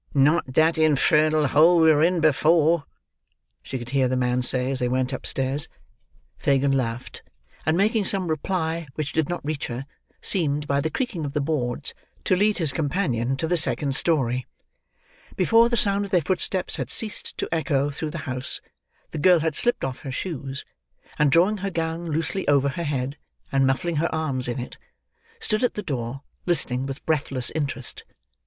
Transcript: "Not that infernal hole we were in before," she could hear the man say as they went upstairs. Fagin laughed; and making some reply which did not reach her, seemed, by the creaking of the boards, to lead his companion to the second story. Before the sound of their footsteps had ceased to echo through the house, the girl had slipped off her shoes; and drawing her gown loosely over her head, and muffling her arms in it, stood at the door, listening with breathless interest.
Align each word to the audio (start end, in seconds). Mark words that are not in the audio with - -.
"Not 0.15 0.55
that 0.55 0.79
infernal 0.79 1.45
hole 1.45 1.79
we 1.79 1.91
were 1.91 2.01
in 2.01 2.21
before," 2.21 2.85
she 3.61 3.77
could 3.77 3.91
hear 3.91 4.07
the 4.07 4.17
man 4.17 4.41
say 4.41 4.71
as 4.71 4.79
they 4.79 4.87
went 4.87 5.13
upstairs. 5.13 5.67
Fagin 6.39 6.71
laughed; 6.71 7.21
and 7.67 7.77
making 7.77 8.05
some 8.05 8.27
reply 8.27 8.87
which 8.95 9.13
did 9.13 9.29
not 9.29 9.45
reach 9.45 9.67
her, 9.67 9.85
seemed, 10.19 10.65
by 10.65 10.81
the 10.81 10.89
creaking 10.89 11.23
of 11.23 11.33
the 11.33 11.39
boards, 11.39 11.93
to 12.23 12.35
lead 12.35 12.57
his 12.57 12.73
companion 12.73 13.37
to 13.37 13.45
the 13.47 13.57
second 13.57 13.95
story. 13.95 14.47
Before 15.35 15.69
the 15.69 15.77
sound 15.77 16.05
of 16.05 16.09
their 16.09 16.21
footsteps 16.21 16.77
had 16.77 16.89
ceased 16.89 17.37
to 17.37 17.47
echo 17.51 17.91
through 17.91 18.09
the 18.09 18.17
house, 18.25 18.59
the 19.11 19.19
girl 19.19 19.41
had 19.41 19.53
slipped 19.53 19.83
off 19.85 20.01
her 20.01 20.11
shoes; 20.11 20.65
and 21.19 21.31
drawing 21.31 21.57
her 21.57 21.69
gown 21.69 22.07
loosely 22.09 22.47
over 22.47 22.69
her 22.69 22.85
head, 22.85 23.17
and 23.51 23.67
muffling 23.67 23.97
her 23.97 24.09
arms 24.11 24.47
in 24.47 24.57
it, 24.57 24.79
stood 25.39 25.63
at 25.63 25.75
the 25.75 25.83
door, 25.83 26.23
listening 26.47 26.87
with 26.87 27.05
breathless 27.05 27.51
interest. 27.51 28.03